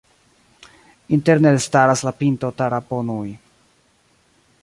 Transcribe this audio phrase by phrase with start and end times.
[1.17, 3.31] Interne elstaras la pinto Taraponui.